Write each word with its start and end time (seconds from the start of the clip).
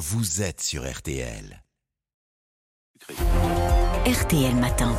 vous 0.00 0.40
êtes 0.40 0.62
sur 0.62 0.90
RTL. 0.90 1.62
RTL 4.06 4.56
Matin. 4.56 4.96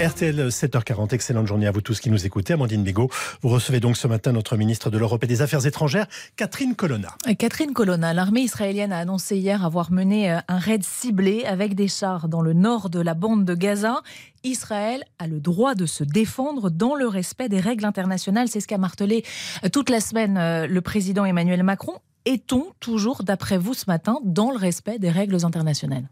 RTL 0.00 0.48
7h40, 0.48 1.12
excellente 1.12 1.46
journée 1.46 1.66
à 1.66 1.70
vous 1.70 1.82
tous 1.82 2.00
qui 2.00 2.08
nous 2.08 2.24
écoutez. 2.24 2.54
Amandine 2.54 2.82
Bigot, 2.82 3.10
vous 3.42 3.50
recevez 3.50 3.80
donc 3.80 3.98
ce 3.98 4.08
matin 4.08 4.32
notre 4.32 4.56
ministre 4.56 4.88
de 4.88 4.96
l'Europe 4.96 5.22
et 5.22 5.26
des 5.26 5.42
Affaires 5.42 5.66
étrangères, 5.66 6.06
Catherine 6.36 6.74
Colonna. 6.74 7.14
Catherine 7.38 7.74
Colonna, 7.74 8.14
l'armée 8.14 8.40
israélienne 8.40 8.92
a 8.92 9.00
annoncé 9.00 9.36
hier 9.36 9.66
avoir 9.66 9.92
mené 9.92 10.32
euh, 10.32 10.38
un 10.48 10.58
raid 10.58 10.82
ciblé 10.82 11.44
avec 11.44 11.74
des 11.74 11.88
chars 11.88 12.28
dans 12.28 12.40
le 12.40 12.54
nord 12.54 12.88
de 12.88 13.00
la 13.00 13.12
bande 13.12 13.44
de 13.44 13.54
Gaza. 13.54 14.00
Israël 14.44 15.04
a 15.18 15.26
le 15.26 15.40
droit 15.40 15.74
de 15.74 15.84
se 15.84 16.04
défendre 16.04 16.70
dans 16.70 16.94
le 16.94 17.06
respect 17.06 17.50
des 17.50 17.60
règles 17.60 17.84
internationales. 17.84 18.48
C'est 18.48 18.60
ce 18.60 18.66
qu'a 18.66 18.78
martelé 18.78 19.24
euh, 19.62 19.68
toute 19.68 19.90
la 19.90 20.00
semaine 20.00 20.38
euh, 20.38 20.66
le 20.66 20.80
président 20.80 21.26
Emmanuel 21.26 21.62
Macron. 21.62 21.98
Est-on 22.28 22.66
toujours, 22.78 23.22
d'après 23.22 23.56
vous 23.56 23.72
ce 23.72 23.86
matin, 23.86 24.18
dans 24.22 24.50
le 24.50 24.58
respect 24.58 24.98
des 24.98 25.08
règles 25.08 25.46
internationales? 25.46 26.06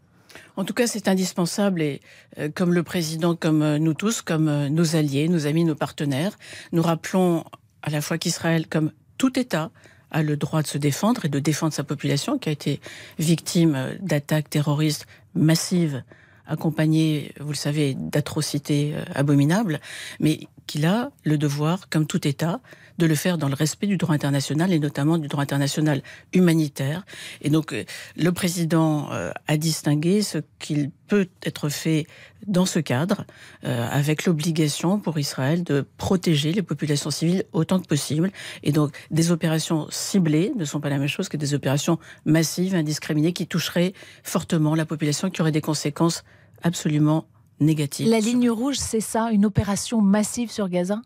En 0.55 0.65
tout 0.65 0.73
cas, 0.73 0.87
c'est 0.87 1.07
indispensable 1.07 1.79
et 1.79 2.01
euh, 2.39 2.49
comme 2.49 2.73
le 2.73 2.81
président, 2.81 3.35
comme 3.35 3.61
euh, 3.61 3.77
nous 3.77 3.93
tous, 3.93 4.23
comme 4.23 4.47
euh, 4.47 4.67
nos 4.67 4.95
alliés, 4.95 5.29
nos 5.29 5.45
amis, 5.45 5.63
nos 5.63 5.75
partenaires, 5.75 6.35
nous 6.71 6.81
rappelons 6.81 7.43
à 7.83 7.91
la 7.91 8.01
fois 8.01 8.17
qu'Israël, 8.17 8.65
comme 8.65 8.93
tout 9.19 9.37
État, 9.37 9.69
a 10.09 10.23
le 10.23 10.37
droit 10.37 10.63
de 10.63 10.67
se 10.67 10.79
défendre 10.79 11.25
et 11.25 11.29
de 11.29 11.37
défendre 11.37 11.73
sa 11.73 11.83
population 11.83 12.39
qui 12.39 12.49
a 12.49 12.51
été 12.51 12.81
victime 13.19 13.95
d'attaques 13.99 14.49
terroristes 14.49 15.05
massives 15.35 16.01
accompagnées, 16.47 17.31
vous 17.39 17.49
le 17.49 17.55
savez, 17.55 17.93
d'atrocités 17.93 18.95
abominables, 19.13 19.79
mais 20.19 20.47
qu'il 20.67 20.85
a 20.85 21.11
le 21.23 21.37
devoir, 21.37 21.89
comme 21.89 22.05
tout 22.05 22.27
État, 22.27 22.61
de 22.97 23.05
le 23.05 23.15
faire 23.15 23.37
dans 23.37 23.47
le 23.47 23.53
respect 23.53 23.87
du 23.87 23.97
droit 23.97 24.15
international 24.15 24.73
et 24.73 24.79
notamment 24.79 25.17
du 25.17 25.27
droit 25.27 25.43
international 25.43 26.01
humanitaire. 26.33 27.05
Et 27.41 27.49
donc, 27.49 27.73
euh, 27.73 27.83
le 28.15 28.31
président 28.31 29.11
euh, 29.11 29.31
a 29.47 29.57
distingué 29.57 30.21
ce 30.21 30.39
qu'il 30.59 30.91
peut 31.07 31.27
être 31.43 31.69
fait 31.69 32.07
dans 32.47 32.65
ce 32.65 32.79
cadre, 32.79 33.25
euh, 33.65 33.87
avec 33.91 34.25
l'obligation 34.25 34.99
pour 34.99 35.17
Israël 35.19 35.63
de 35.63 35.85
protéger 35.97 36.53
les 36.53 36.61
populations 36.61 37.11
civiles 37.11 37.43
autant 37.53 37.79
que 37.79 37.87
possible. 37.87 38.31
Et 38.63 38.71
donc, 38.71 38.95
des 39.11 39.31
opérations 39.31 39.87
ciblées 39.89 40.51
ne 40.55 40.65
sont 40.65 40.79
pas 40.79 40.89
la 40.89 40.97
même 40.97 41.07
chose 41.07 41.29
que 41.29 41.37
des 41.37 41.53
opérations 41.53 41.99
massives, 42.25 42.75
indiscriminées, 42.75 43.33
qui 43.33 43.47
toucheraient 43.47 43.93
fortement 44.23 44.75
la 44.75 44.85
population, 44.85 45.29
qui 45.29 45.41
auraient 45.41 45.51
des 45.51 45.61
conséquences 45.61 46.23
absolument 46.63 47.27
La 48.05 48.19
ligne 48.19 48.49
rouge, 48.49 48.77
c'est 48.77 49.01
ça, 49.01 49.31
une 49.31 49.45
opération 49.45 50.01
massive 50.01 50.51
sur 50.51 50.69
Gaza? 50.69 51.01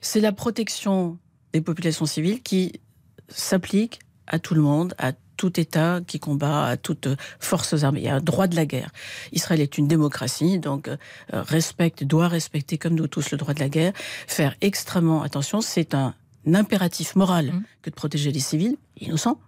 C'est 0.00 0.20
la 0.20 0.32
protection 0.32 1.18
des 1.52 1.60
populations 1.60 2.06
civiles 2.06 2.42
qui 2.42 2.80
s'appliquent 3.28 4.00
à 4.26 4.38
tout 4.38 4.54
le 4.54 4.60
monde, 4.60 4.94
à 4.98 5.12
tout 5.36 5.60
État 5.60 6.00
qui 6.06 6.18
combat, 6.18 6.66
à 6.66 6.76
toutes 6.76 7.08
forces 7.40 7.82
armées. 7.82 8.00
Il 8.00 8.06
y 8.06 8.08
a 8.08 8.16
un 8.16 8.20
droit 8.20 8.46
de 8.46 8.56
la 8.56 8.66
guerre. 8.66 8.90
Israël 9.32 9.60
est 9.60 9.78
une 9.78 9.86
démocratie, 9.86 10.58
donc 10.58 10.88
euh, 10.88 10.96
respecte, 11.30 12.04
doit 12.04 12.28
respecter 12.28 12.78
comme 12.78 12.94
nous 12.94 13.06
tous 13.06 13.30
le 13.30 13.36
droit 13.36 13.54
de 13.54 13.60
la 13.60 13.68
guerre. 13.68 13.92
Faire 14.26 14.54
extrêmement 14.60 15.22
attention, 15.22 15.60
c'est 15.60 15.94
un 15.94 16.14
impératif 16.52 17.16
moral 17.16 17.46
mmh. 17.46 17.62
que 17.82 17.90
de 17.90 17.94
protéger 17.94 18.32
les 18.32 18.40
civils 18.40 18.76
innocents. 19.00 19.38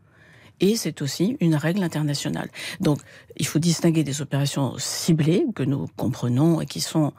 Et 0.61 0.77
c'est 0.77 1.03
aussi 1.03 1.37
une 1.41 1.55
règle 1.55 1.83
internationale. 1.83 2.51
Donc, 2.81 3.01
il 3.37 3.47
faut 3.47 3.59
distinguer 3.59 4.05
des 4.05 4.23
opérations 4.23 4.75
ciblées 4.79 5.47
que 5.55 5.63
nous 5.63 5.87
comprenons 5.97 6.61
et 6.61 6.67
qui 6.67 6.81
sont 6.81 7.13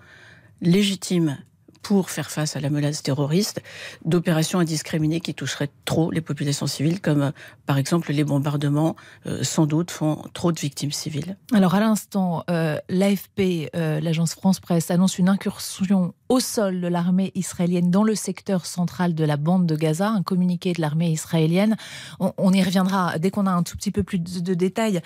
légitimes 0.62 1.38
pour 1.82 2.10
faire 2.10 2.30
face 2.30 2.56
à 2.56 2.60
la 2.60 2.70
menace 2.70 3.04
terroriste 3.04 3.62
d'opérations 4.06 4.60
indiscriminées 4.60 5.22
qui 5.22 5.34
toucheraient 5.34 5.70
trop 5.86 6.12
les 6.12 6.22
populations 6.22 6.68
civiles, 6.68 7.02
comme 7.02 7.22
euh, 7.22 7.32
par 7.66 7.78
exemple 7.78 8.12
les 8.12 8.24
bombardements, 8.24 8.96
euh, 9.26 9.44
sans 9.44 9.66
doute, 9.66 9.92
font 9.92 10.22
trop 10.34 10.52
de 10.52 10.60
victimes 10.60 10.92
civiles. 10.92 11.38
Alors 11.54 11.76
à 11.76 11.80
l'instant, 11.80 12.44
euh, 12.50 12.78
l'AFP, 12.90 13.70
l'agence 13.74 14.36
France 14.36 14.60
Presse, 14.60 14.92
annonce 14.92 15.18
une 15.18 15.30
incursion 15.30 16.14
au 16.30 16.40
sol 16.40 16.80
de 16.80 16.88
l'armée 16.88 17.32
israélienne 17.36 17.92
dans 17.92 18.04
le 18.04 18.16
secteur 18.16 18.66
central 18.66 19.16
de 19.16 19.24
la 19.24 19.36
bande 19.36 19.66
de 19.66 19.76
Gaza, 19.76 20.10
un 20.10 20.24
communiqué 20.24 20.74
de 20.74 20.82
l'armée 20.82 21.12
israélienne. 21.12 21.76
On, 22.20 22.54
y 22.54 22.64
reviendra 22.64 23.18
dès 23.18 23.32
qu'on 23.32 23.48
a 23.48 23.52
un 23.52 23.64
tout 23.64 23.76
petit 23.76 23.92
peu 23.92 24.04
plus 24.04 24.20
de, 24.20 24.54
détails. 24.54 25.02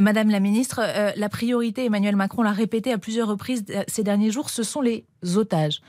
Madame 0.00 0.30
la 0.30 0.38
ministre, 0.38 0.80
la 1.16 1.28
priorité, 1.28 1.86
Emmanuel 1.86 2.14
Macron 2.14 2.42
l'a 2.42 2.52
répété 2.52 2.92
à 2.92 2.98
plusieurs 2.98 3.26
reprises 3.26 3.64
ces 3.88 4.04
derniers 4.04 4.30
jours, 4.30 4.48
ce 4.48 4.62
sont 4.62 4.80
les 4.80 5.04
otages 5.36 5.82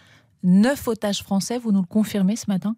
neuf 0.43 0.87
otages 0.87 1.23
français, 1.23 1.57
vous 1.57 1.71
nous 1.71 1.81
le 1.81 1.87
confirmez 1.87 2.35
ce 2.35 2.45
matin? 2.47 2.75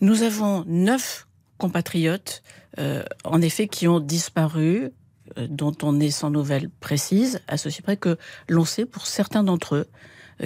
Nous 0.00 0.22
avons 0.22 0.64
neuf 0.66 1.26
compatriotes, 1.58 2.42
euh, 2.78 3.04
en 3.24 3.40
effet, 3.40 3.68
qui 3.68 3.88
ont 3.88 4.00
disparu, 4.00 4.90
euh, 5.38 5.46
dont 5.48 5.74
on 5.82 6.00
est 6.00 6.10
sans 6.10 6.30
nouvelles 6.30 6.68
précises, 6.68 7.40
à 7.48 7.56
ceci 7.56 7.82
près 7.82 7.96
que 7.96 8.18
l'on 8.48 8.64
sait 8.64 8.86
pour 8.86 9.06
certains 9.06 9.44
d'entre 9.44 9.76
eux 9.76 9.86
euh, 9.86 9.92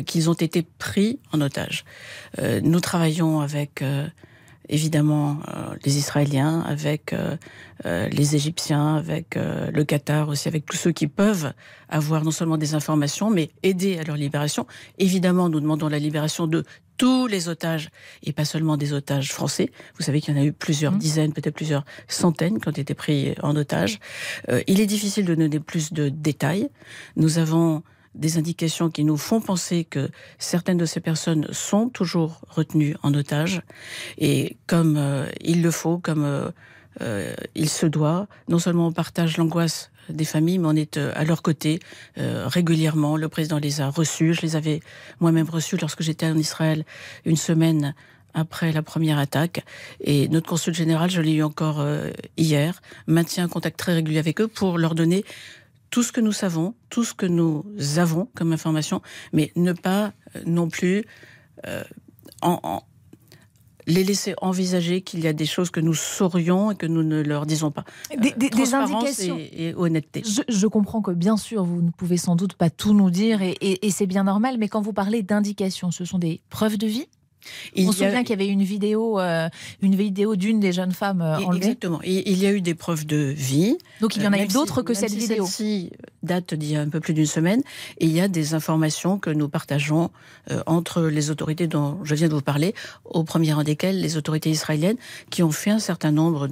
qu'ils 0.07 0.29
ont 0.31 0.35
été 0.35 0.63
pris 0.79 1.19
en 1.33 1.41
otage. 1.41 1.85
nous 2.63 2.81
travaillons 2.81 3.41
avec 3.41 3.83
évidemment 4.69 5.39
euh, 5.49 5.75
les 5.85 5.99
Israéliens, 5.99 6.61
avec 6.61 7.13
euh, 7.13 7.37
euh, 7.87 8.09
les 8.09 8.37
Égyptiens, 8.37 8.97
avec 8.97 9.37
le 9.37 9.85
Qatar 9.85 10.29
aussi, 10.29 10.49
avec 10.49 10.67
tous 10.67 10.77
ceux 10.77 10.93
qui 10.93 11.07
peuvent 11.07 11.53
avoir 11.89 12.25
non 12.25 12.31
seulement 12.31 12.59
des 12.59 12.75
informations, 12.75 13.31
mais 13.31 13.51
aider 13.63 13.99
à 13.99 14.05
leur 14.05 14.17
libération. 14.17 14.67
Évidemment, 14.99 15.49
nous 15.49 15.61
demandons 15.61 15.89
la 15.89 15.99
libération 15.99 16.47
de 16.47 16.65
tous 16.97 17.29
les 17.29 17.49
otages 17.49 17.91
et 18.25 18.33
pas 18.33 18.45
seulement 18.45 18.77
des 18.77 18.93
otages 18.93 19.33
français. 19.33 19.71
Vous 19.97 20.05
savez 20.05 20.21
qu'il 20.21 20.37
y 20.37 20.39
en 20.39 20.43
a 20.43 20.45
eu 20.45 20.53
plusieurs 20.53 20.93
mmh. 20.93 20.99
dizaines, 20.99 21.33
peut-être 21.33 21.55
plusieurs 21.55 21.85
centaines 22.09 22.61
qui 22.61 22.69
ont 22.69 22.73
été 22.73 22.93
pris 22.95 23.35
en 23.43 23.55
otage. 23.55 24.01
il 24.67 24.81
est 24.81 24.87
difficile 24.87 25.25
de 25.25 25.35
donner 25.37 25.61
plus 25.61 25.93
de 25.93 26.09
détails. 26.09 26.69
Nous 27.15 27.39
avons 27.39 27.85
des 28.15 28.39
indications 28.39 28.91
qui 28.91 29.05
nous 29.05 29.17
font 29.17 29.41
penser 29.41 29.85
que 29.85 30.11
certaines 30.39 30.77
de 30.77 30.87
ces 30.87 31.01
personnes 31.01 31.47
sont 31.53 31.89
toujours 31.89 32.41
retenues 32.49 32.97
en 33.03 33.15
otage. 33.15 33.63
Et 34.19 34.57
comme 34.67 34.97
euh, 34.97 35.27
il 35.41 35.63
le 35.63 35.71
faut, 35.71 35.99
comme 35.99 36.25
euh, 36.25 36.51
euh, 37.01 37.35
il 37.55 37.69
se 37.69 37.87
doit, 37.87 38.27
non 38.49 38.59
seulement 38.59 38.89
on 38.89 38.93
partage 38.93 39.37
l'angoisse 39.37 39.91
des 40.09 40.25
familles, 40.25 40.59
mais 40.59 40.69
on 40.69 40.77
est 40.77 40.97
à 40.97 41.23
leur 41.25 41.43
côté 41.43 41.81
régulièrement. 42.17 43.19
Le 43.19 43.29
président 43.29 43.59
les 43.59 43.83
a 43.83 43.91
reçus. 43.91 44.33
Je 44.33 44.41
les 44.41 44.57
avais 44.57 44.81
moi-même 45.21 45.51
reçus 45.51 45.77
lorsque 45.77 46.01
j'étais 46.01 46.25
en 46.25 46.39
Israël 46.39 46.87
une 47.27 47.37
semaine 47.37 47.95
après 48.33 48.73
la 48.73 48.81
première 48.81 49.19
attaque. 49.19 49.67
Et 50.01 50.29
notre 50.29 50.49
consul 50.49 50.73
général, 50.73 51.11
je 51.11 51.21
l'ai 51.21 51.35
eu 51.35 51.43
encore 51.43 51.87
hier, 52.39 52.81
maintient 53.07 53.45
un 53.45 53.49
contact 53.49 53.79
très 53.79 53.93
régulier 53.93 54.19
avec 54.19 54.41
eux 54.41 54.49
pour 54.49 54.79
leur 54.79 54.95
donner 54.95 55.27
tout 55.91 56.03
ce 56.03 56.13
que 56.13 56.21
nous 56.21 56.33
savons, 56.33 56.75
tout 56.91 57.05
ce 57.05 57.15
que 57.15 57.27
nous 57.27 57.65
avons 57.97 58.29
comme 58.35 58.53
information, 58.53 59.03
mais 59.33 59.53
ne 59.57 59.73
pas 59.73 60.13
euh, 60.37 60.43
non 60.47 60.69
plus 60.69 61.05
euh, 61.67 61.83
en, 62.43 62.83
les 63.87 64.05
laisser 64.05 64.35
envisager 64.43 65.01
qu'il 65.01 65.21
y 65.21 65.27
a 65.27 65.33
des 65.33 65.47
choses 65.47 65.71
que 65.71 65.81
nous 65.81 65.95
saurions 65.95 66.71
et 66.71 66.77
que 66.77 66.87
nous 66.87 67.03
ne 67.03 67.23
leur 67.23 67.47
disons 67.47 67.71
pas. 67.71 67.85
Des, 68.11 68.33
des, 68.33 68.75
indications. 68.75 69.39
Et, 69.39 69.75
honnêteté. 69.75 70.23
Je, 70.25 70.67
comprends 70.67 71.01
que 71.01 71.11
bien 71.11 71.39
sûr, 71.39 71.65
vous 71.65 71.81
ne 71.81 71.91
pouvez 71.91 72.19
sans 72.19 72.37
doute 72.37 72.53
pas 72.53 72.69
tout 72.69 72.93
nous 72.93 73.11
dire 73.11 73.41
et, 73.41 73.57
et 73.61 73.91
c'est 73.91 74.07
bien 74.07 74.25
normal, 74.25 74.57
mais 74.59 74.69
quand 74.69 74.83
vous 74.83 74.93
parlez 74.93 75.23
d'indications, 75.23 75.91
ce 75.91 76.05
sont 76.05 76.19
des 76.19 76.43
preuves 76.51 76.77
de 76.77 76.87
vie 76.87 77.09
il 77.75 77.89
On 77.89 77.93
se 77.93 77.99
souvient 77.99 78.23
qu'il 78.23 78.31
y 78.31 78.43
avait 78.43 78.49
une 78.49 78.63
vidéo, 78.63 79.19
euh, 79.21 79.49
une 79.83 79.95
vidéo 79.95 80.37
d'une 80.37 80.61
des 80.61 80.73
jeunes 80.73 80.93
femmes 80.93 81.23
euh, 81.23 81.39
enlevées. 81.39 81.67
Exactement. 81.67 82.01
il 82.05 82.39
y 82.39 82.47
a 82.47 82.53
eu 82.53 82.61
des 82.61 82.75
preuves 82.75 83.07
de 83.07 83.17
vie. 83.17 83.79
Donc 84.01 84.17
il 84.17 84.23
y 84.23 84.27
en 84.27 84.33
a 84.33 84.43
eu 84.43 84.47
d'autres 84.47 84.83
que 84.83 84.95
cette 84.95 85.13
vidéo. 85.13 85.45
Celle-ci 85.45 85.91
date 86.23 86.55
d'il 86.55 86.73
y 86.73 86.77
a 86.77 86.81
un 86.81 86.89
peu 86.89 87.01
plus 87.01 87.15
d'une 87.15 87.27
semaine. 87.27 87.63
Et 87.99 88.07
il 88.07 88.13
y 88.13 88.21
a 88.21 88.29
des 88.29 88.55
informations 88.55 89.19
que 89.19 89.31
nous 89.31 89.49
partageons 89.49 90.11
euh, 90.51 90.63
entre 90.67 91.03
les 91.03 91.31
autorités 91.31 91.67
dont 91.67 91.99
je 92.05 92.15
viens 92.15 92.29
de 92.29 92.35
vous 92.35 92.43
parler, 92.43 92.75
au 93.05 93.25
premier 93.25 93.53
rang 93.53 93.63
desquelles 93.63 94.01
les 94.01 94.17
autorités 94.17 94.51
israéliennes, 94.51 94.97
qui 95.31 95.43
ont 95.43 95.53
fait 95.53 95.71
un 95.71 95.79
certain 95.79 96.11
nombre 96.11 96.49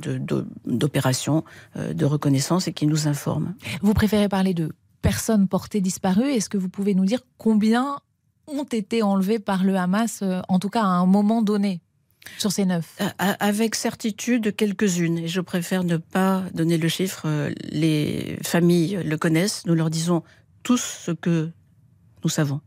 d'opérations 0.67 1.45
de, 1.77 1.93
de 1.93 2.05
reconnaissance 2.05 2.69
et 2.69 2.73
qui 2.73 2.87
nous 2.87 3.09
informent. 3.09 3.55
Vous 3.83 3.95
préférez 3.95 4.29
parler 4.29 4.55
de 4.55 4.73
personnes 5.03 5.47
portées 5.49 5.81
disparues. 5.81 6.31
Est-ce 6.31 6.49
que 6.49 6.59
vous 6.59 6.69
pouvez 6.69 6.95
nous 6.95 7.05
dire 7.05 7.21
combien 7.39 7.99
ont 8.47 8.65
été 8.65 9.03
enlevés 9.03 9.39
par 9.39 9.65
le 9.65 9.77
Hamas, 9.77 10.21
euh, 10.23 10.41
en 10.49 10.59
tout 10.59 10.69
cas 10.69 10.83
à 10.83 10.87
un 10.87 11.07
moment 11.07 11.43
donné 11.43 11.81
sur 12.39 12.51
ces 12.51 12.65
neuf 12.65 12.97
Avec 13.19 13.77
certitude, 13.77 14.55
quelques-unes. 14.57 15.19
Et 15.19 15.29
je 15.29 15.41
préfère 15.41 15.85
ne 15.85 15.97
pas 15.97 16.43
donner 16.55 16.77
le 16.77 16.89
chiffre. 16.89 17.23
Euh, 17.27 17.53
les 17.71 18.39
familles 18.43 18.99
le 19.05 19.17
connaissent. 19.17 19.65
Nous 19.67 19.75
leur 19.75 19.91
disons 19.91 20.25
tous 20.65 20.81
ce 20.81 21.13
que 21.13 21.51
nous 22.25 22.31
savons. 22.31 22.61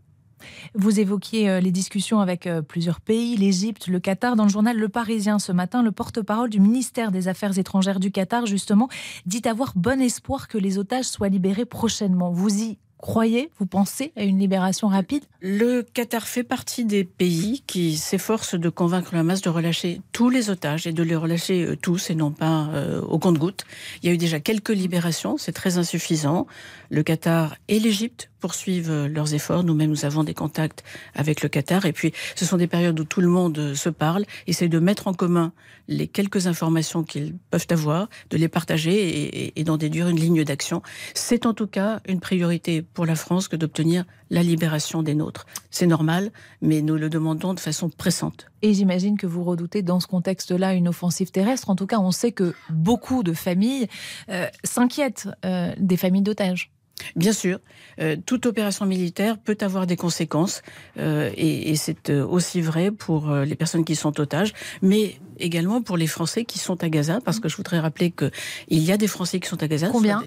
Vous 0.76 1.02
évoquiez 1.02 1.50
euh, 1.50 1.60
les 1.60 1.72
discussions 1.72 2.22
avec 2.22 2.48
plusieurs 2.70 3.02
pays, 3.02 3.36
l'Égypte, 3.36 3.88
le 3.88 4.00
Qatar. 4.00 4.38
Dans 4.38 4.46
le 4.46 4.50
journal 4.50 4.78
Le 4.78 4.88
Parisien 4.88 5.40
ce 5.40 5.52
matin, 5.52 5.84
le 5.84 5.92
porte-parole 5.92 6.50
du 6.50 6.62
ministère 6.62 7.12
des 7.12 7.28
Affaires 7.28 7.58
étrangères 7.58 8.00
du 8.00 8.12
Qatar, 8.12 8.46
justement, 8.46 8.88
dit 9.26 9.42
avoir 9.46 9.74
bon 9.76 10.02
espoir 10.02 10.48
que 10.48 10.58
les 10.58 10.78
otages 10.78 11.06
soient 11.06 11.28
libérés 11.28 11.66
prochainement. 11.66 12.32
Vous 12.32 12.64
y 12.64 12.78
croyez, 13.00 13.50
vous 13.60 13.66
pensez 13.66 14.12
à 14.16 14.24
une 14.24 14.40
libération 14.40 14.88
rapide? 14.88 15.24
Le 15.42 15.82
Qatar 15.82 16.28
fait 16.28 16.44
partie 16.44 16.86
des 16.86 17.04
pays 17.04 17.64
qui 17.66 17.98
s'efforcent 17.98 18.56
de 18.56 18.70
convaincre 18.70 19.10
le 19.14 19.20
Hamas 19.20 19.42
de 19.42 19.50
relâcher 19.50 20.02
tous 20.12 20.30
les 20.30 20.50
otages 20.50 20.86
et 20.86 20.92
de 20.92 21.04
les 21.04 21.16
relâcher 21.16 21.66
euh, 21.66 21.76
tous 21.76 22.10
et 22.10 22.16
non 22.16 22.32
pas 22.32 22.68
euh, 22.74 23.02
au 23.02 23.18
compte-gouttes. 23.18 23.66
Il 24.04 24.08
y 24.08 24.12
a 24.12 24.14
eu 24.14 24.18
déjà 24.18 24.40
quelques 24.40 24.70
libérations, 24.70 25.38
c'est 25.38 25.54
très 25.54 25.78
insuffisant. 25.78 26.46
Le 26.90 27.04
Qatar 27.04 27.56
et 27.68 27.80
l'Égypte 27.80 28.30
poursuivent 28.40 28.92
euh, 28.92 29.08
leurs 29.08 29.34
efforts. 29.34 29.64
Nous-mêmes, 29.64 29.90
nous 29.90 30.06
avons 30.06 30.24
des 30.24 30.34
contacts 30.34 30.84
avec 31.14 31.42
le 31.42 31.50
Qatar. 31.50 31.86
Et 31.86 31.94
puis, 31.94 32.14
ce 32.36 32.46
sont 32.46 32.58
des 32.58 32.68
périodes 32.68 33.00
où 33.00 33.04
tout 33.04 33.22
le 33.22 33.28
monde 33.28 33.74
se 33.74 33.90
parle, 33.90 34.26
essaie 34.48 34.68
de 34.68 34.80
mettre 34.80 35.08
en 35.08 35.14
commun 35.14 35.52
les 35.88 36.08
quelques 36.08 36.48
informations 36.48 37.04
qu'ils 37.04 37.36
peuvent 37.50 37.68
avoir, 37.70 38.10
de 38.30 38.38
les 38.38 38.48
partager 38.48 39.60
et, 39.60 39.64
d'en 39.64 39.78
déduire 39.78 40.08
une 40.08 40.20
ligne 40.20 40.44
d'action. 40.44 40.82
C'est 41.14 41.46
en 41.46 41.54
tout 41.54 41.68
cas 41.68 42.00
une 42.08 42.20
priorité 42.20 42.82
pour 42.82 43.06
la 43.06 43.16
France 43.16 43.48
que 43.48 43.56
d'obtenir 43.56 44.06
la 44.30 44.44
libération 44.44 45.02
des 45.02 45.16
nôtres. 45.16 45.48
C'est 45.72 45.88
normal, 45.88 46.32
mais 46.62 46.82
nous 46.82 46.96
le 46.96 47.10
demandons 47.10 47.56
de 47.56 47.60
façon 47.60 47.90
pressante. 47.90 48.46
Et 48.62 48.74
j'imagine 48.74 49.18
que 49.18 49.26
vous 49.26 49.44
redoutez 49.44 49.82
dans 49.82 50.00
ce 50.00 50.08
contexte-là 50.08 50.74
une 50.74 50.88
offensive 50.88 51.32
terrestre. 51.32 51.70
En 51.70 51.76
tout 51.76 51.88
cas, 51.88 52.00
on 52.00 52.12
sait 52.12 52.32
que 52.32 52.54
beaucoup 52.70 53.24
de 53.24 53.34
familles 53.34 53.88
euh, 54.30 54.48
s'inquiètent 54.64 55.28
euh, 55.46 55.74
des 55.80 55.98
familles 55.98 56.22
d'otages. 56.22 56.72
Bien 57.16 57.34
sûr, 57.34 57.60
euh, 58.00 58.16
toute 58.26 58.46
opération 58.46 58.86
militaire 58.86 59.38
peut 59.38 59.58
avoir 59.62 59.88
des 59.88 59.96
conséquences 59.96 60.62
euh, 60.98 61.32
et, 61.36 61.76
c'est 61.76 62.10
euh, 62.10 62.26
aussi 62.26 62.62
vrai 62.62 62.92
pour 62.92 63.32
les 63.32 63.56
personnes 63.56 63.86
qui 63.86 63.96
sont 63.96 64.20
otages, 64.20 64.54
mais 64.82 65.16
également 65.40 65.82
pour 65.82 65.98
les 65.98 66.08
Français 66.08 66.46
qui 66.46 66.60
sont 66.60 66.84
à 66.84 66.90
Gaza, 66.90 67.20
parce 67.24 67.40
que 67.40 67.50
je 67.50 67.56
voudrais 67.56 67.80
rappeler 67.80 68.12
qu'il 68.12 68.84
y 68.84 68.92
a 68.92 68.98
des 68.98 69.08
Français 69.08 69.40
qui 69.40 69.48
sont 69.48 69.62
à 69.64 69.68
Gaza. 69.68 69.88
Combien 69.88 70.24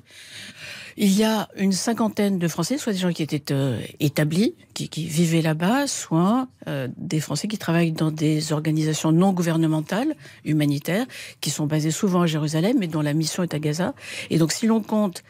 Il 0.97 1.13
y 1.13 1.25
a 1.25 1.49
une 1.57 1.73
cinquantaine 1.73 2.39
de 2.39 2.49
Français, 2.49 2.79
soit 2.79 2.93
des 2.93 2.99
gens 2.99 3.13
qui 3.13 3.23
étaient 3.23 3.55
établis, 4.01 4.55
qui, 4.73 4.89
qui, 4.89 5.05
vivaient 5.05 5.43
là-bas, 5.43 5.87
soit 5.87 6.49
des 6.97 7.21
Français 7.21 7.49
qui 7.49 7.59
travaillent 7.59 7.93
dans 7.93 8.11
des 8.11 8.53
organisations 8.53 9.13
non 9.13 9.33
gouvernementales, 9.33 10.15
humanitaires, 10.45 11.07
qui 11.41 11.51
sont 11.51 11.67
basées 11.67 11.91
souvent 11.91 12.23
à 12.23 12.27
Jérusalem, 12.27 12.77
mais 12.79 12.87
dont 12.87 13.03
la 13.03 13.13
mission 13.13 13.43
est 13.43 13.55
à 13.55 13.59
Gaza. 13.59 13.95
Et 14.31 14.39
donc 14.39 14.53
si 14.53 14.67
l'on 14.67 14.83
compte 14.83 15.23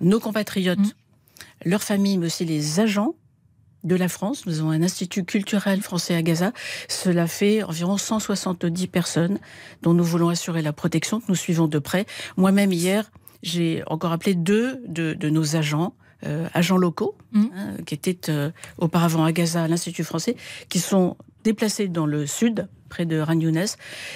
nos 0.00 0.20
compatriotes, 0.20 0.78
mmh. 0.78 0.92
leurs 1.64 1.82
familles, 1.82 2.18
mais 2.18 2.26
aussi 2.26 2.44
les 2.44 2.80
agents 2.80 3.14
de 3.86 3.94
la 3.94 4.08
France. 4.08 4.44
Nous 4.46 4.60
avons 4.60 4.70
un 4.70 4.82
institut 4.82 5.24
culturel 5.24 5.80
français 5.80 6.14
à 6.14 6.22
Gaza. 6.22 6.52
Cela 6.88 7.26
fait 7.26 7.62
environ 7.62 7.96
170 7.96 8.88
personnes 8.88 9.38
dont 9.82 9.94
nous 9.94 10.04
voulons 10.04 10.28
assurer 10.28 10.60
la 10.60 10.72
protection, 10.72 11.20
que 11.20 11.26
nous 11.28 11.36
suivons 11.36 11.68
de 11.68 11.78
près. 11.78 12.04
Moi-même, 12.36 12.72
hier, 12.72 13.10
j'ai 13.42 13.82
encore 13.86 14.12
appelé 14.12 14.34
deux 14.34 14.82
de, 14.86 15.28
nos 15.28 15.56
agents. 15.56 15.94
Euh, 16.24 16.48
agents 16.54 16.78
locaux, 16.78 17.14
mmh. 17.32 17.44
hein, 17.54 17.76
qui 17.84 17.94
étaient 17.94 18.30
euh, 18.30 18.50
auparavant 18.78 19.22
à 19.24 19.32
Gaza, 19.32 19.64
à 19.64 19.68
l'Institut 19.68 20.02
français, 20.02 20.34
qui 20.70 20.78
sont 20.78 21.18
déplacés 21.44 21.88
dans 21.88 22.06
le 22.06 22.26
sud 22.26 22.68
près 22.88 23.06
de 23.06 23.18
Ran 23.20 23.38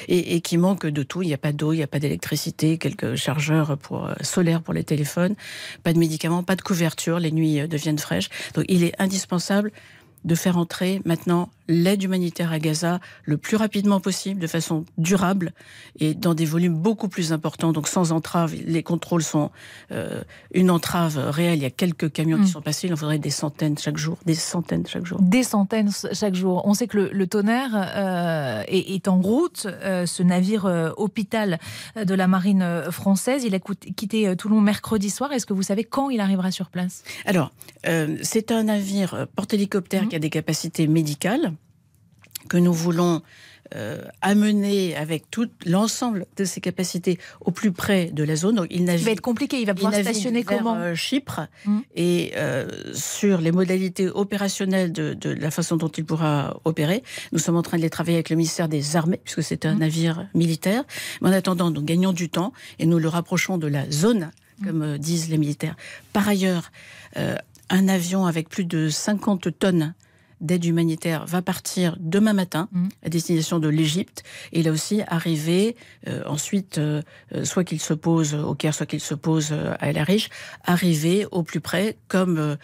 et, 0.08 0.40
qui 0.40 0.56
manque 0.56 0.86
de 0.86 1.02
tout. 1.02 1.22
Il 1.22 1.28
n'y 1.28 1.34
a 1.34 1.38
pas 1.38 1.52
d'eau, 1.52 1.72
il 1.72 1.76
n'y 1.76 1.82
a 1.82 1.86
pas 1.86 1.98
d'électricité, 1.98 2.78
quelques 2.78 3.16
chargeurs 3.16 3.76
pour, 3.78 4.06
euh, 4.06 4.14
solaires 4.22 4.62
pour 4.62 4.74
les 4.74 4.84
téléphones, 4.84 5.34
pas 5.82 5.92
de 5.92 5.98
médicaments, 5.98 6.42
pas 6.42 6.56
de 6.56 6.62
couverture, 6.62 7.18
les 7.18 7.32
nuits 7.32 7.60
euh, 7.60 7.66
deviennent 7.66 7.98
fraîches. 7.98 8.28
Donc 8.54 8.64
il 8.68 8.84
est 8.84 8.94
indispensable 8.98 9.72
de 10.24 10.34
faire 10.34 10.58
entrer 10.58 11.00
maintenant 11.04 11.50
l'aide 11.70 12.02
humanitaire 12.02 12.52
à 12.52 12.58
Gaza 12.58 13.00
le 13.24 13.38
plus 13.38 13.56
rapidement 13.56 14.00
possible, 14.00 14.40
de 14.40 14.46
façon 14.46 14.84
durable 14.98 15.52
et 15.98 16.14
dans 16.14 16.34
des 16.34 16.44
volumes 16.44 16.74
beaucoup 16.74 17.08
plus 17.08 17.32
importants, 17.32 17.72
donc 17.72 17.88
sans 17.88 18.12
entrave. 18.12 18.54
Les 18.66 18.82
contrôles 18.82 19.22
sont 19.22 19.50
euh, 19.92 20.22
une 20.52 20.70
entrave 20.70 21.16
réelle. 21.16 21.58
Il 21.58 21.62
y 21.62 21.66
a 21.66 21.70
quelques 21.70 22.12
camions 22.12 22.38
qui 22.38 22.44
mm. 22.44 22.48
sont 22.48 22.62
passés. 22.62 22.88
Il 22.88 22.92
en 22.92 22.96
faudrait 22.96 23.18
des 23.18 23.30
centaines 23.30 23.78
chaque 23.78 23.96
jour, 23.96 24.18
des 24.26 24.34
centaines 24.34 24.86
chaque 24.86 25.06
jour. 25.06 25.20
Des 25.22 25.44
centaines 25.44 25.90
chaque 26.12 26.34
jour. 26.34 26.62
On 26.64 26.74
sait 26.74 26.88
que 26.88 26.98
le, 26.98 27.26
tonnerre 27.26 27.70
euh, 27.74 28.62
est, 28.66 29.08
en 29.08 29.20
route. 29.20 29.66
Euh, 29.66 30.06
ce 30.06 30.22
navire 30.22 30.92
hôpital 30.96 31.58
de 31.96 32.14
la 32.14 32.26
marine 32.26 32.84
française, 32.90 33.44
il 33.44 33.54
a 33.54 33.60
quitté 33.60 34.34
Toulon 34.36 34.60
mercredi 34.60 35.10
soir. 35.10 35.32
Est-ce 35.32 35.46
que 35.46 35.52
vous 35.52 35.62
savez 35.62 35.84
quand 35.84 36.10
il 36.10 36.20
arrivera 36.20 36.50
sur 36.50 36.70
place? 36.70 37.04
Alors, 37.26 37.52
c'est 38.22 38.50
un 38.50 38.64
navire 38.64 39.26
porte-hélicoptère 39.36 40.04
mm. 40.04 40.08
qui 40.08 40.16
a 40.16 40.18
des 40.18 40.30
capacités 40.30 40.86
médicales 40.86 41.52
que 42.50 42.58
nous 42.58 42.74
voulons 42.74 43.22
euh, 43.76 44.02
amener 44.20 44.96
avec 44.96 45.30
tout 45.30 45.48
l'ensemble 45.64 46.26
de 46.36 46.44
ses 46.44 46.60
capacités 46.60 47.20
au 47.40 47.52
plus 47.52 47.70
près 47.70 48.06
de 48.06 48.24
la 48.24 48.34
zone. 48.34 48.66
il, 48.68 48.84
va 48.84 49.10
être 49.12 49.20
compliqué, 49.20 49.60
il 49.60 49.66
va 49.66 49.74
pouvoir 49.74 49.94
stationner 49.94 50.42
comment 50.42 50.74
euh, 50.74 50.96
Chypre 50.96 51.42
mmh. 51.64 51.78
et 51.94 52.32
euh, 52.34 52.66
sur 52.92 53.40
les 53.40 53.52
modalités 53.52 54.08
opérationnelles 54.08 54.92
de, 54.92 55.30
la 55.30 55.52
façon 55.52 55.76
dont 55.76 55.88
il 55.88 56.04
pourra 56.04 56.60
opérer. 56.64 57.04
Nous 57.30 57.38
sommes 57.38 57.54
en 57.54 57.62
train 57.62 57.76
de 57.76 57.82
les 57.82 57.90
travailler 57.90 58.16
avec 58.16 58.30
le 58.30 58.34
ministère 58.34 58.68
des 58.68 58.96
Armées 58.96 59.20
puisque 59.22 59.44
c'est 59.44 59.64
un 59.64 59.76
mmh. 59.76 59.78
navire 59.78 60.26
militaire. 60.34 60.82
Mais 61.22 61.28
en 61.28 61.32
attendant, 61.32 61.70
nous 61.70 61.82
gagnons 61.82 62.12
du 62.12 62.28
temps 62.28 62.52
et 62.80 62.86
nous 62.86 62.98
le 62.98 63.08
rapprochons 63.08 63.56
de 63.56 63.68
la 63.68 63.88
zone, 63.88 64.32
mmh. 64.58 64.66
comme 64.66 64.98
disent 64.98 65.28
les 65.28 65.38
militaires. 65.38 65.76
Par 66.12 66.28
ailleurs, 66.28 66.72
un 67.14 67.88
avion 67.88 68.26
avec 68.26 68.48
plus 68.48 68.64
de 68.64 68.88
50 68.88 69.56
tonnes 69.56 69.94
d'aide 70.40 70.64
humanitaire 70.64 71.26
va 71.26 71.42
partir 71.42 71.96
demain 72.00 72.32
matin 72.32 72.68
mm. 72.72 72.88
à 73.04 73.08
destination 73.08 73.58
de 73.58 73.68
l'Égypte. 73.68 74.22
Et 74.52 74.62
là 74.62 74.72
aussi 74.72 75.02
arriver 75.06 75.76
euh, 76.08 76.22
ensuite, 76.26 76.78
euh, 76.78 77.02
euh, 77.34 77.44
soit 77.44 77.64
qu'il 77.64 77.80
se 77.80 77.94
pose 77.94 78.34
au 78.34 78.54
Caire, 78.54 78.74
soit 78.74 78.86
qu'il 78.86 79.00
se 79.00 79.14
pose 79.14 79.52
à 79.52 79.88
El 79.88 79.98
Arish, 79.98 80.28
arriver 80.64 81.26
au 81.30 81.42
plus 81.42 81.60
près, 81.60 81.96
comme 82.08 82.56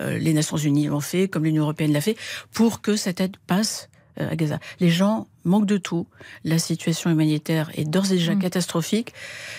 les 0.00 0.32
Nations 0.32 0.56
Unies 0.56 0.86
l'ont 0.86 1.00
fait, 1.00 1.28
comme 1.28 1.44
l'Union 1.44 1.62
Européenne 1.62 1.92
l'a 1.92 2.00
fait, 2.00 2.16
pour 2.52 2.80
que 2.80 2.96
cette 2.96 3.20
aide 3.20 3.36
passe 3.46 3.88
à 4.16 4.34
Gaza. 4.34 4.58
Les 4.80 4.90
gens 4.90 5.28
manquent 5.44 5.66
de 5.66 5.76
tout. 5.76 6.08
La 6.42 6.58
situation 6.58 7.10
humanitaire 7.10 7.70
est 7.74 7.84
d'ores 7.84 8.10
et 8.10 8.16
déjà 8.16 8.34
mm. 8.34 8.40
catastrophique. 8.40 9.12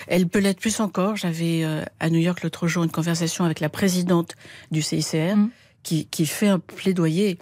Elle 0.07 0.28
peut 0.28 0.39
l'être 0.39 0.60
plus 0.60 0.80
encore. 0.81 1.16
J'avais 1.16 1.63
à 2.00 2.10
New 2.10 2.19
York 2.19 2.44
l'autre 2.44 2.68
jour 2.68 2.83
une 2.83 2.92
conversation 2.92 3.45
avec 3.45 3.62
la 3.62 3.69
présidente 3.69 4.36
du 4.71 4.81
CICR 4.81 5.38
mm. 5.38 5.50
qui, 5.83 6.06
qui 6.07 6.25
fait 6.25 6.50
un 6.50 6.60
plaidoyer 6.60 7.38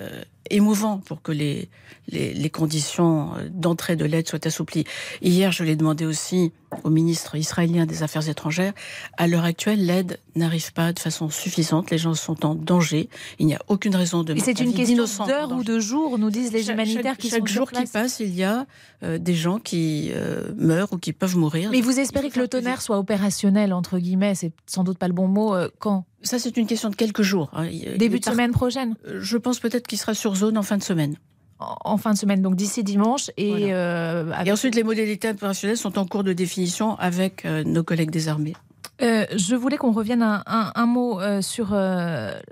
euh, 0.00 0.22
émouvant 0.50 0.98
pour 0.98 1.22
que 1.22 1.32
les, 1.32 1.68
les, 2.08 2.50
conditions 2.50 3.32
d'entrée 3.50 3.96
de 3.96 4.04
l'aide 4.04 4.28
soient 4.28 4.46
assouplies. 4.46 4.84
Hier, 5.20 5.52
je 5.52 5.62
l'ai 5.62 5.76
demandé 5.76 6.06
aussi 6.06 6.52
au 6.84 6.90
ministre 6.90 7.34
israélien 7.34 7.86
des 7.86 8.02
Affaires 8.02 8.28
étrangères. 8.28 8.72
À 9.16 9.26
l'heure 9.26 9.44
actuelle, 9.44 9.84
l'aide 9.84 10.18
n'arrive 10.34 10.72
pas 10.72 10.92
de 10.92 10.98
façon 10.98 11.28
suffisante. 11.28 11.90
Les 11.90 11.98
gens 11.98 12.14
sont 12.14 12.46
en 12.46 12.54
danger. 12.54 13.08
Il 13.38 13.46
n'y 13.46 13.54
a 13.54 13.60
aucune 13.68 13.94
raison 13.94 14.22
de. 14.22 14.34
C'est 14.38 14.60
une 14.60 14.72
question 14.72 15.26
d'heure 15.26 15.52
ou 15.52 15.64
de 15.64 15.78
jour, 15.78 16.18
nous 16.18 16.30
disent 16.30 16.52
les 16.52 16.70
humanitaires 16.70 17.16
qui 17.16 17.28
sont 17.28 17.36
Chaque 17.36 17.48
jour 17.48 17.70
qui 17.70 17.84
passe, 17.84 18.20
il 18.20 18.34
y 18.34 18.44
a 18.44 18.66
euh, 19.02 19.18
des 19.18 19.34
gens 19.34 19.58
qui 19.58 20.10
euh, 20.12 20.52
meurent 20.56 20.92
ou 20.92 20.98
qui 20.98 21.12
peuvent 21.12 21.36
mourir. 21.36 21.70
Mais 21.70 21.80
vous 21.80 21.98
espérez 22.00 22.30
que 22.30 22.40
le 22.40 22.48
tonnerre 22.48 22.82
soit 22.82 22.98
opérationnel 22.98 23.72
entre 23.72 23.98
guillemets 23.98 24.34
C'est 24.34 24.52
sans 24.66 24.84
doute 24.84 24.98
pas 24.98 25.08
le 25.08 25.14
bon 25.14 25.28
mot. 25.28 25.54
quand? 25.78 26.04
Ça, 26.22 26.38
c'est 26.38 26.56
une 26.56 26.66
question 26.66 26.90
de 26.90 26.96
quelques 26.96 27.22
jours. 27.22 27.50
Hein. 27.52 27.68
Début 27.96 28.18
de 28.18 28.24
semaine 28.24 28.50
prochaine 28.50 28.96
euh, 29.06 29.18
Je 29.20 29.36
pense 29.36 29.60
peut-être 29.60 29.86
qu'il 29.86 29.98
sera 29.98 30.14
sur 30.14 30.34
zone 30.34 30.58
en 30.58 30.62
fin 30.62 30.76
de 30.76 30.82
semaine. 30.82 31.16
En 31.60 31.96
fin 31.96 32.12
de 32.12 32.18
semaine, 32.18 32.40
donc 32.40 32.54
d'ici 32.54 32.84
dimanche. 32.84 33.30
Et, 33.36 33.72
euh, 33.72 34.32
et 34.44 34.52
ensuite, 34.52 34.76
les 34.76 34.84
modalités 34.84 35.30
opérationnelles 35.30 35.76
sont 35.76 35.98
en 35.98 36.06
cours 36.06 36.22
de 36.22 36.32
définition 36.32 36.96
avec 36.98 37.44
euh, 37.44 37.64
nos 37.64 37.82
collègues 37.82 38.10
des 38.10 38.28
armées. 38.28 38.54
je 39.00 39.56
voulais 39.56 39.76
qu'on 39.76 39.90
revienne 39.90 40.22
un, 40.22 40.42
un, 40.46 40.86
mot 40.86 41.20
sur 41.40 41.76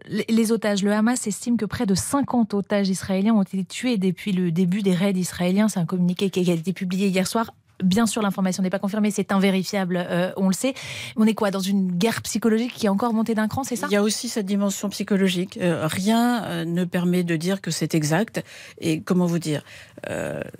les, 0.08 0.52
otages. 0.52 0.82
Le 0.82 0.92
Hamas 0.92 1.26
estime 1.26 1.56
que 1.56 1.64
près 1.64 1.86
de 1.86 1.94
50 1.94 2.54
otages 2.54 2.88
israéliens 2.88 3.34
ont 3.34 3.42
été 3.42 3.64
tués 3.64 3.96
depuis 3.96 4.32
le 4.32 4.50
début 4.50 4.82
des 4.82 4.94
raids 4.94 5.12
israéliens. 5.12 5.68
C'est 5.68 5.80
un 5.80 5.86
communiqué 5.86 6.30
qui 6.30 6.48
a 6.50 6.54
été 6.54 6.72
publié 6.72 7.08
hier 7.08 7.26
soir 7.26 7.52
Bien 7.82 8.06
sûr, 8.06 8.22
l'information 8.22 8.62
n'est 8.62 8.70
pas 8.70 8.78
confirmée, 8.78 9.10
c'est 9.10 9.32
invérifiable, 9.32 9.96
euh, 9.98 10.32
on 10.36 10.48
le 10.48 10.54
sait. 10.54 10.74
On 11.16 11.26
est 11.26 11.34
quoi 11.34 11.50
Dans 11.50 11.60
une 11.60 11.92
guerre 11.92 12.22
psychologique 12.22 12.72
qui 12.74 12.86
est 12.86 12.88
encore 12.88 13.12
montée 13.12 13.34
d'un 13.34 13.48
cran, 13.48 13.64
c'est 13.64 13.76
ça? 13.76 13.86
Il 13.90 13.92
y 13.92 13.96
a 13.96 14.02
aussi 14.02 14.28
cette 14.28 14.46
dimension 14.46 14.88
psychologique. 14.88 15.58
Euh, 15.60 15.86
rien 15.86 16.44
euh, 16.44 16.64
ne 16.64 16.84
permet 16.84 17.22
de 17.22 17.36
dire 17.36 17.60
que 17.60 17.70
c'est 17.70 17.94
exact. 17.94 18.42
Et 18.80 19.00
comment 19.00 19.26
vous 19.26 19.38
dire 19.38 19.62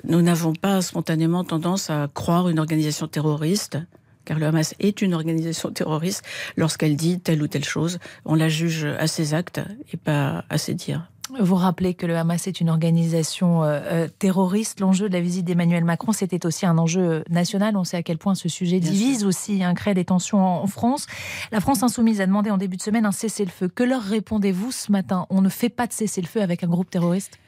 Nous 0.04 0.22
n'avons 0.22 0.52
pas 0.52 0.82
spontanément 0.82 1.44
tendance 1.44 1.90
à 1.90 2.08
croire 2.12 2.48
une 2.48 2.58
organisation 2.58 3.06
terroriste 3.06 3.78
car 4.26 4.40
le 4.40 4.46
Hamas 4.46 4.74
est 4.80 5.02
une 5.02 5.14
organisation 5.14 5.70
terroriste, 5.70 6.24
lorsqu'elle 6.56 6.96
dit 6.96 7.20
telle 7.20 7.42
ou 7.42 7.46
telle 7.46 7.64
chose, 7.64 7.98
on 8.24 8.34
la 8.34 8.48
juge 8.48 8.84
à 8.84 9.06
ses 9.06 9.34
actes 9.34 9.60
et 9.92 9.96
pas 9.96 10.44
à 10.50 10.58
ses 10.58 10.74
dires. 10.74 11.08
Vous 11.30 11.56
rappelez 11.56 11.94
que 11.94 12.06
le 12.06 12.16
Hamas 12.16 12.46
est 12.46 12.60
une 12.60 12.70
organisation 12.70 13.64
euh, 13.64 13.80
euh, 13.84 14.08
terroriste. 14.18 14.80
L'enjeu 14.80 15.08
de 15.08 15.14
la 15.14 15.20
visite 15.20 15.44
d'Emmanuel 15.44 15.84
Macron, 15.84 16.12
c'était 16.12 16.46
aussi 16.46 16.66
un 16.66 16.78
enjeu 16.78 17.24
national. 17.28 17.76
On 17.76 17.84
sait 17.84 17.96
à 17.96 18.02
quel 18.02 18.18
point 18.18 18.34
ce 18.34 18.48
sujet 18.48 18.78
divise 18.78 19.24
aussi, 19.24 19.64
hein, 19.64 19.74
crée 19.74 19.94
des 19.94 20.04
tensions 20.04 20.44
en, 20.44 20.66
France. 20.66 21.06
La 21.52 21.60
France 21.60 21.82
insoumise 21.82 22.20
a 22.20 22.26
demandé 22.26 22.50
en 22.50 22.58
début 22.58 22.76
de 22.76 22.82
semaine 22.82 23.06
un 23.06 23.12
cessez-le-feu. 23.12 23.68
Que 23.68 23.82
leur 23.82 24.02
répondez-vous 24.02 24.70
ce 24.70 24.92
matin? 24.92 25.26
On 25.30 25.42
ne 25.42 25.48
fait 25.48 25.68
pas 25.68 25.86
de 25.86 25.92
cessez-le-feu 25.92 26.42
avec 26.42 26.62
un 26.62 26.68
groupe 26.68 26.90
terroriste? 26.90 27.38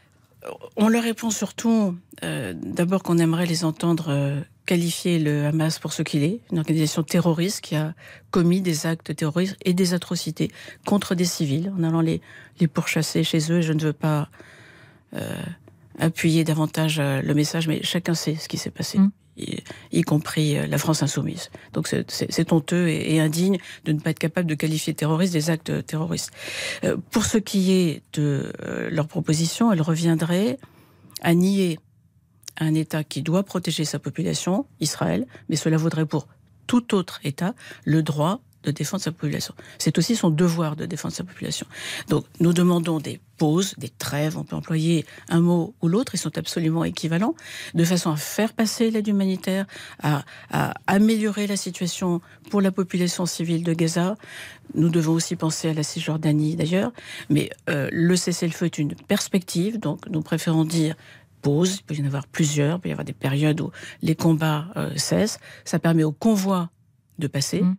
On 0.77 0.89
leur 0.89 1.03
répond 1.03 1.31
surtout, 1.31 1.97
euh, 2.23 2.55
d'abord 2.55 3.03
qu'on 3.03 3.19
aimerait 3.19 3.47
les 3.47 3.65
entendre 3.65 4.07
euh, 4.09 4.41
qualifier 4.67 5.19
le 5.19 5.47
Hamas 5.47 5.79
pour 5.79 5.93
ce 5.93 6.03
qu'il 6.03 6.23
est, 6.23 6.41
une 6.53 6.59
organisation 6.59 7.03
terroriste 7.03 7.61
qui 7.61 7.75
a 7.75 7.95
commis 8.31 8.61
des 8.61 8.87
actes 8.87 9.15
terroristes 9.17 9.57
et 9.65 9.75
des 9.75 9.95
atrocités 9.95 10.51
contre 10.87 11.15
des 11.15 11.25
civils, 11.25 11.73
en 11.77 11.83
allant 11.83 12.01
les, 12.01 12.21
les 12.61 12.69
pourchasser 12.69 13.25
chez 13.25 13.53
eux. 13.53 13.61
Je 13.61 13.73
ne 13.73 13.81
veux 13.81 13.93
pas 13.93 14.29
euh, 15.15 15.43
appuyer 15.99 16.45
davantage 16.45 17.01
le 17.01 17.35
message, 17.35 17.67
mais 17.67 17.83
chacun 17.83 18.15
sait 18.15 18.37
ce 18.37 18.49
qui 18.49 18.59
s'est 18.59 18.71
passé. 18.71 18.99
Mm. 18.99 19.11
Y, 19.93 20.03
compris 20.03 20.57
euh, 20.57 20.67
la 20.67 20.79
France 20.79 21.03
insoumise. 21.03 21.51
Donc 21.73 21.89
c'est 21.89 22.53
honteux 22.53 22.89
et, 22.89 23.21
indigne 23.21 23.59
de 23.85 23.93
ne 23.93 24.01
pas 24.01 24.11
être 24.11 24.19
capable 24.19 24.49
de 24.49 24.55
qualifier 24.55 24.95
terroriste 24.95 25.33
des 25.33 25.51
actes 25.51 25.87
terroristes. 25.87 26.31
pour 27.11 27.25
ce 27.25 27.39
qui 27.39 27.73
est 27.73 28.03
de 28.15 28.53
leur 28.91 29.09
proposition, 29.09 29.73
elle 29.73 29.83
reviendrait 29.83 30.59
à 31.23 31.35
nier 31.35 31.79
un 32.59 32.75
État 32.75 33.05
qui 33.05 33.23
doit 33.23 33.43
protéger 33.43 33.85
sa 33.85 33.99
population, 33.99 34.67
Israël, 34.81 35.27
mais 35.49 35.57
cela 35.57 35.77
vaudrait 35.77 36.07
pour 36.07 36.29
tout 36.67 36.95
autre 36.95 37.21
État 37.25 37.55
le 37.85 38.03
droit 38.03 38.41
de 38.65 38.71
défendre 38.71 39.03
sa 39.03 39.13
population. 39.13 39.55
C'est 39.79 39.99
aussi 39.99 40.17
son 40.17 40.31
devoir 40.31 40.77
de 40.77 40.87
défendre 40.87 41.15
sa 41.15 41.25
population. 41.25 41.67
Donc 42.09 42.25
nous 42.41 42.53
demandons 42.53 42.99
des 42.99 43.21
pauses, 43.37 43.75
des 43.79 43.89
trêves, 43.89 44.37
on 44.37 44.45
peut 44.45 44.57
employer 44.57 45.07
un 45.29 45.41
mot 45.41 45.75
ou 45.81 45.89
l'autre, 45.89 46.15
ils 46.15 46.19
sont 46.19 46.37
absolument 46.37 46.85
équivalents, 46.85 47.35
de 47.75 47.85
façon 47.85 48.11
à 48.11 48.17
faire 48.17 48.53
passer 48.53 48.91
l'aide 48.91 49.07
humanitaire, 49.07 49.67
à, 50.03 50.25
améliorer 50.87 51.47
la 51.47 51.57
situation 51.57 52.21
pour 52.51 52.61
la 52.61 52.73
population 52.73 53.27
civile 53.27 53.63
de 53.63 53.73
Gaza. 53.73 54.17
Nous 54.75 54.89
devons 54.89 55.13
aussi 55.13 55.37
penser 55.37 55.69
à 55.69 55.75
la 55.75 55.85
Cisjordanie 55.85 56.57
d'ailleurs, 56.57 56.93
mais 57.31 57.51
euh, 57.71 57.89
le 57.93 58.17
cessez-le-feu 58.17 58.67
est 58.67 58.79
une 58.79 58.95
perspective, 58.95 59.79
donc 59.79 60.07
nous 60.09 60.21
préférons 60.23 60.65
dire 60.65 60.97
pause, 61.43 61.77
il 61.77 61.83
peut 61.85 61.95
y 61.95 62.03
en 62.03 62.07
avoir 62.07 62.27
plusieurs, 62.27 62.79
il 62.79 62.81
peut 62.81 62.89
y 62.89 62.93
avoir 62.93 63.05
des 63.05 63.13
périodes 63.13 63.61
où 63.61 63.71
les 64.03 64.17
combats 64.17 64.67
euh, 64.77 64.91
cessent. 64.97 65.39
Ça 65.65 65.79
permet 65.79 66.03
aux 66.03 66.13
convois 66.13 66.71
de 67.19 67.29
passer. 67.29 67.63
Mm. 67.63 67.77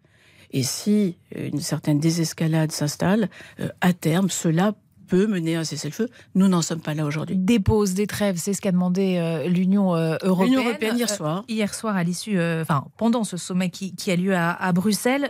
Et 0.52 0.64
si 0.64 1.18
une 1.36 1.60
certaine 1.60 2.00
désescalade 2.00 2.72
s'installe, 2.72 3.30
euh, 3.60 3.70
à 3.82 3.94
terme, 3.94 4.30
cela 4.30 4.74
peut 5.08 5.28
mener 5.28 5.56
à 5.56 5.62
un 5.62 5.64
cessez-le-feu. 5.64 6.08
Nous 6.36 6.48
n'en 6.48 6.62
sommes 6.62 6.82
pas 6.82 6.94
là 6.94 7.06
aujourd'hui. 7.06 7.36
Des 7.36 7.60
pauses, 7.60 7.94
des 7.94 8.06
trêves, 8.08 8.38
c'est 8.38 8.54
ce 8.54 8.62
qu'a 8.62 8.72
demandé 8.72 9.18
euh, 9.18 9.48
l'Union 9.48 9.96
européenne. 9.96 10.46
L'Union 10.46 10.64
européenne 10.64 10.98
hier 10.98 11.10
soir. 11.10 11.44
hier 11.48 11.74
soir, 11.74 11.96
à 11.96 12.04
l'issue, 12.04 12.40
enfin 12.40 12.86
pendant 12.98 13.24
ce 13.24 13.38
sommet 13.38 13.70
qui, 13.70 13.94
a 14.12 14.16
lieu 14.16 14.36
à, 14.36 14.72
Bruxelles. 14.72 15.30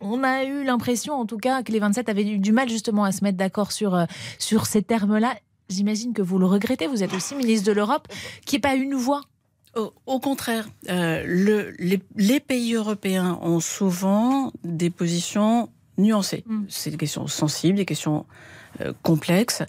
on 0.00 0.22
a 0.24 0.44
eu 0.44 0.64
l'impression, 0.64 1.14
en 1.14 1.26
tout 1.26 1.36
cas, 1.36 1.62
que 1.62 1.72
les 1.72 1.78
27 1.78 2.08
avaient 2.08 2.24
du, 2.24 2.38
du 2.38 2.52
mal 2.52 2.68
justement 2.70 3.04
à 3.04 3.12
se 3.12 3.22
mettre 3.22 3.36
d'accord 3.36 3.72
sur, 3.72 4.06
sur 4.38 4.64
ces 4.66 4.82
termes-là. 4.82 5.34
J'imagine 5.68 6.14
que 6.14 6.22
vous 6.22 6.38
le 6.38 6.46
regrettez. 6.46 6.86
Vous 6.86 7.02
êtes 7.02 7.12
aussi 7.12 7.34
ministre 7.34 7.66
de 7.66 7.72
l'Europe, 7.72 8.08
qui 8.46 8.56
n'est 8.56 8.60
pas 8.60 8.74
une 8.74 8.94
voix. 8.94 9.22
Au, 10.06 10.20
contraire, 10.20 10.68
euh, 10.88 11.22
le, 11.26 11.74
les, 12.16 12.40
pays 12.40 12.74
européens 12.74 13.38
ont 13.42 13.60
souvent 13.60 14.52
des 14.64 14.90
positions 14.90 15.70
nuancées. 15.98 16.44
Mm. 16.46 16.64
C'est 16.68 16.90
des 16.90 16.96
questions 16.96 17.26
sensibles, 17.26 17.76
des 17.76 17.84
questions 17.84 18.26
euh, 18.80 18.92
complexes, 19.02 19.62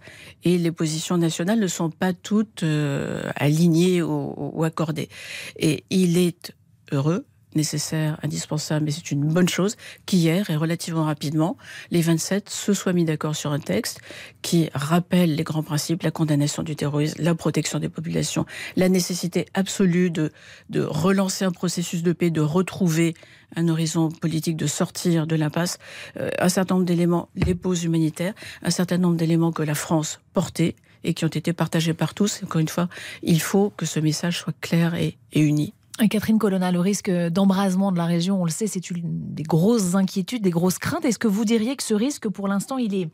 et 0.43 0.57
les 0.57 0.71
positions 0.71 1.17
nationales 1.17 1.59
ne 1.59 1.67
sont 1.67 1.89
pas 1.89 2.13
toutes 2.13 2.63
euh, 2.63 3.29
alignées 3.35 4.01
ou 4.01 4.63
accordées. 4.63 5.09
Et 5.57 5.83
il 5.89 6.17
est 6.17 6.53
heureux 6.91 7.25
nécessaire, 7.55 8.19
indispensable, 8.23 8.85
mais 8.85 8.91
c'est 8.91 9.11
une 9.11 9.25
bonne 9.25 9.49
chose 9.49 9.75
qu'hier 10.05 10.49
et 10.49 10.55
relativement 10.55 11.05
rapidement, 11.05 11.57
les 11.91 12.01
27 12.01 12.49
se 12.49 12.73
soient 12.73 12.93
mis 12.93 13.05
d'accord 13.05 13.35
sur 13.35 13.51
un 13.51 13.59
texte 13.59 14.01
qui 14.41 14.69
rappelle 14.73 15.35
les 15.35 15.43
grands 15.43 15.63
principes, 15.63 16.03
la 16.03 16.11
condamnation 16.11 16.63
du 16.63 16.75
terrorisme, 16.75 17.21
la 17.21 17.35
protection 17.35 17.79
des 17.79 17.89
populations, 17.89 18.45
la 18.75 18.89
nécessité 18.89 19.45
absolue 19.53 20.11
de, 20.11 20.31
de 20.69 20.81
relancer 20.81 21.45
un 21.45 21.51
processus 21.51 22.03
de 22.03 22.13
paix, 22.13 22.29
de 22.29 22.41
retrouver 22.41 23.15
un 23.55 23.67
horizon 23.67 24.09
politique, 24.09 24.57
de 24.57 24.67
sortir 24.67 25.27
de 25.27 25.35
l'impasse, 25.35 25.79
euh, 26.17 26.29
un 26.39 26.49
certain 26.49 26.75
nombre 26.75 26.85
d'éléments, 26.85 27.29
les 27.35 27.55
pauses 27.55 27.83
humanitaires, 27.83 28.33
un 28.61 28.69
certain 28.69 28.97
nombre 28.97 29.15
d'éléments 29.15 29.51
que 29.51 29.63
la 29.63 29.75
France 29.75 30.21
portait 30.33 30.75
et 31.03 31.13
qui 31.13 31.25
ont 31.25 31.29
été 31.29 31.53
partagés 31.53 31.93
par 31.93 32.13
tous. 32.13 32.41
Encore 32.43 32.61
une 32.61 32.67
fois, 32.67 32.89
il 33.23 33.41
faut 33.41 33.71
que 33.71 33.85
ce 33.85 33.99
message 33.99 34.39
soit 34.39 34.55
clair 34.59 34.95
et, 34.95 35.17
et 35.31 35.39
uni. 35.39 35.73
Catherine 36.07 36.39
Colonna, 36.39 36.71
le 36.71 36.79
risque 36.79 37.09
d'embrasement 37.09 37.91
de 37.91 37.97
la 37.97 38.05
région, 38.05 38.41
on 38.41 38.45
le 38.45 38.51
sait, 38.51 38.67
c'est 38.67 38.89
une 38.89 39.01
des 39.03 39.43
grosses 39.43 39.95
inquiétudes, 39.95 40.41
des 40.41 40.49
grosses 40.49 40.77
craintes. 40.77 41.03
Est-ce 41.03 41.19
que 41.19 41.27
vous 41.27 41.45
diriez 41.45 41.75
que 41.75 41.83
ce 41.83 41.93
risque, 41.93 42.29
pour 42.29 42.47
l'instant, 42.47 42.77
il 42.77 42.95
est, 42.95 43.09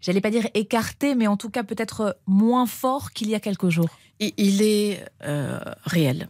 j'allais 0.00 0.20
pas 0.20 0.30
dire 0.30 0.46
écarté, 0.54 1.14
mais 1.14 1.26
en 1.26 1.36
tout 1.36 1.50
cas 1.50 1.64
peut-être 1.64 2.16
moins 2.26 2.66
fort 2.66 3.10
qu'il 3.10 3.28
y 3.28 3.34
a 3.34 3.40
quelques 3.40 3.68
jours? 3.68 3.88
Il 4.20 4.62
est 4.62 5.04
euh, 5.24 5.58
réel. 5.84 6.28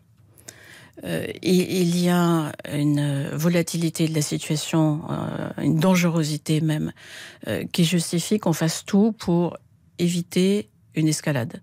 Euh, 1.05 1.27
il 1.43 1.99
y 1.99 2.09
a 2.09 2.53
une 2.73 3.31
volatilité 3.33 4.07
de 4.07 4.15
la 4.15 4.23
situation, 4.23 5.03
euh, 5.11 5.63
une 5.63 5.81
dangerosité 5.81 6.61
même, 6.61 6.93
qui 7.73 7.85
justifie 7.85 8.39
qu'on 8.39 8.53
fasse 8.53 8.85
tout 8.85 9.13
pour 9.13 9.57
éviter 9.99 10.70
une 10.95 11.09
escalade 11.09 11.61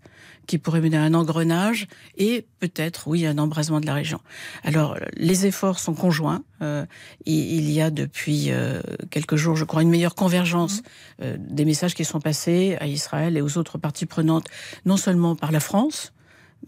qui 0.47 0.57
pourrait 0.57 0.81
mener 0.81 0.97
à 0.97 1.03
un 1.03 1.13
engrenage 1.13 1.87
et 2.17 2.47
peut-être, 2.59 3.07
oui, 3.07 3.25
un 3.25 3.37
embrasement 3.37 3.79
de 3.81 3.85
la 3.85 3.93
région. 3.93 4.19
Alors, 4.63 4.97
les 5.15 5.45
efforts 5.45 5.79
sont 5.79 5.93
conjoints. 5.93 6.43
Euh, 6.61 6.85
il 7.25 7.69
y 7.69 7.81
a 7.81 7.89
depuis 7.91 8.51
euh, 8.51 8.81
quelques 9.11 9.35
jours, 9.35 9.55
je 9.55 9.65
crois, 9.65 9.81
une 9.81 9.89
meilleure 9.89 10.15
convergence 10.15 10.79
mmh. 10.79 10.83
euh, 11.23 11.37
des 11.37 11.65
messages 11.65 11.93
qui 11.93 12.05
sont 12.05 12.21
passés 12.21 12.77
à 12.79 12.87
Israël 12.87 13.37
et 13.37 13.41
aux 13.41 13.57
autres 13.57 13.77
parties 13.77 14.05
prenantes, 14.05 14.47
non 14.85 14.97
seulement 14.97 15.35
par 15.35 15.51
la 15.51 15.59
France, 15.59 16.13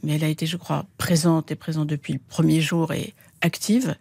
mais 0.04 0.16
elle 0.16 0.24
a 0.24 0.28
été, 0.28 0.46
je 0.46 0.58
crois, 0.58 0.86
présente 0.98 1.52
et 1.52 1.56
présente 1.56 1.88
depuis 1.88 2.14
le 2.14 2.20
premier 2.20 2.62
jour 2.62 2.94
et 2.94 3.14
active, 3.42 3.96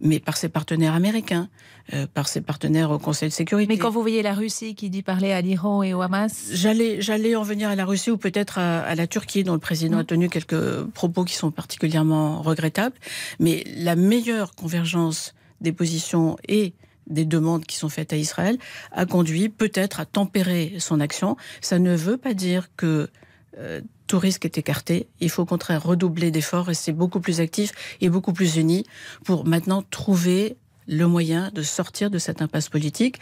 mais 0.00 0.20
par 0.20 0.36
ses 0.36 0.48
partenaires 0.48 0.94
américains, 0.94 1.48
euh, 1.92 2.06
par 2.06 2.28
ses 2.28 2.40
partenaires 2.40 2.90
au 2.90 2.98
Conseil 2.98 3.28
de 3.28 3.34
sécurité. 3.34 3.72
Mais 3.72 3.78
quand 3.78 3.90
vous 3.90 4.00
voyez 4.00 4.22
la 4.22 4.34
Russie 4.34 4.74
qui 4.74 4.90
dit 4.90 5.02
parler 5.02 5.32
à 5.32 5.40
l'Iran 5.40 5.82
et 5.82 5.94
au 5.94 6.02
Hamas? 6.02 6.50
J'allais, 6.52 7.00
j'allais 7.00 7.34
en 7.36 7.42
venir 7.42 7.68
à 7.68 7.76
la 7.76 7.84
Russie 7.84 8.10
ou 8.10 8.16
peut-être 8.16 8.58
à, 8.58 8.94
la 8.94 9.06
Turquie, 9.06 9.44
dont 9.44 9.54
le 9.54 9.58
président 9.58 9.98
a 9.98 10.02
mm. 10.02 10.06
tenu 10.06 10.28
quelques 10.28 10.84
propos 10.94 11.24
qui 11.24 11.34
sont 11.34 11.50
particulièrement 11.50 12.42
regrettables. 12.42 12.96
Mais 13.40 13.64
la 13.76 13.96
meilleure 13.96 14.54
convergence 14.54 15.34
des 15.60 15.72
positions 15.72 16.36
et 16.48 16.74
des 17.06 17.24
demandes 17.24 17.66
qui 17.66 17.76
sont 17.76 17.88
faites 17.88 18.12
à 18.12 18.16
Israël 18.16 18.58
a 18.92 19.04
conduit 19.06 19.48
peut-être 19.48 20.00
à 20.00 20.06
tempérer 20.06 20.76
son 20.78 21.00
action. 21.00 21.36
Ça 21.60 21.78
ne 21.78 21.94
veut 21.94 22.16
pas 22.16 22.32
dire 22.32 22.70
que 22.76 23.10
euh, 23.58 23.80
tout 24.06 24.18
risque 24.18 24.44
est 24.44 24.58
écarté. 24.58 25.06
Il 25.20 25.30
faut 25.30 25.42
au 25.42 25.46
contraire 25.46 25.82
redoubler 25.82 26.30
d'efforts, 26.30 26.66
rester 26.66 26.92
beaucoup 26.92 27.20
plus 27.20 27.40
actif 27.40 27.72
et 28.00 28.08
beaucoup 28.08 28.32
plus 28.32 28.56
unis 28.56 28.84
pour 29.24 29.46
maintenant 29.46 29.82
trouver 29.82 30.56
le 30.86 31.06
moyen 31.06 31.50
de 31.54 31.62
sortir 31.62 32.10
de 32.10 32.18
cette 32.18 32.42
impasse 32.42 32.68
politique. 32.68 33.18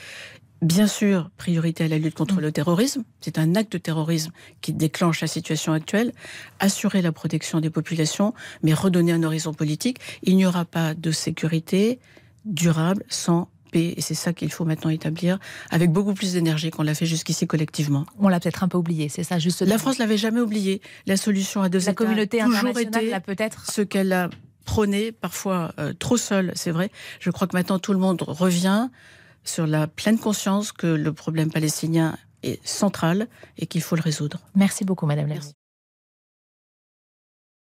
Bien 0.62 0.86
sûr, 0.86 1.30
priorité 1.36 1.84
à 1.84 1.88
la 1.88 1.98
lutte 1.98 2.14
contre 2.14 2.36
mm. 2.36 2.40
le 2.40 2.52
terrorisme. 2.52 3.04
C'est 3.20 3.38
un 3.38 3.56
acte 3.56 3.72
de 3.72 3.78
terrorisme 3.78 4.30
qui 4.60 4.72
déclenche 4.72 5.20
la 5.20 5.26
situation 5.26 5.72
actuelle. 5.72 6.12
Assurer 6.60 7.02
la 7.02 7.12
protection 7.12 7.60
des 7.60 7.70
populations, 7.70 8.32
mais 8.62 8.72
redonner 8.72 9.12
un 9.12 9.24
horizon 9.24 9.52
politique. 9.52 9.98
Il 10.22 10.36
n'y 10.36 10.46
aura 10.46 10.64
pas 10.64 10.94
de 10.94 11.10
sécurité 11.10 11.98
durable 12.44 13.04
sans 13.08 13.48
et 13.72 14.00
c'est 14.00 14.14
ça 14.14 14.32
qu'il 14.32 14.50
faut 14.50 14.64
maintenant 14.64 14.90
établir 14.90 15.38
avec 15.70 15.90
beaucoup 15.90 16.14
plus 16.14 16.32
d'énergie 16.32 16.70
qu'on 16.70 16.82
l'a 16.82 16.94
fait 16.94 17.06
jusqu'ici 17.06 17.46
collectivement. 17.46 18.06
On 18.18 18.28
l'a 18.28 18.40
peut-être 18.40 18.62
un 18.62 18.68
peu 18.68 18.78
oublié, 18.78 19.08
c'est 19.08 19.24
ça 19.24 19.38
juste. 19.38 19.62
La 19.62 19.78
France 19.78 19.98
l'avait 19.98 20.16
jamais 20.16 20.40
oublié. 20.40 20.80
La 21.06 21.16
solution 21.16 21.62
à 21.62 21.68
deux 21.68 21.80
la 21.86 21.94
communauté 21.94 22.40
internationale 22.40 23.08
l'a 23.08 23.20
peut-être. 23.20 23.70
Ce 23.70 23.82
qu'elle 23.82 24.12
a 24.12 24.30
prôné, 24.64 25.12
parfois 25.12 25.72
euh, 25.78 25.92
trop 25.92 26.16
seule, 26.16 26.52
c'est 26.54 26.70
vrai. 26.70 26.90
Je 27.20 27.30
crois 27.30 27.46
que 27.46 27.56
maintenant 27.56 27.78
tout 27.78 27.92
le 27.92 27.98
monde 27.98 28.22
revient 28.22 28.88
sur 29.44 29.66
la 29.66 29.86
pleine 29.86 30.18
conscience 30.18 30.72
que 30.72 30.86
le 30.86 31.12
problème 31.12 31.50
palestinien 31.50 32.16
est 32.42 32.64
central 32.66 33.28
et 33.58 33.66
qu'il 33.66 33.82
faut 33.82 33.96
le 33.96 34.02
résoudre. 34.02 34.38
Merci 34.54 34.84
beaucoup, 34.84 35.06
Madame 35.06 35.28
Merci. 35.28 35.52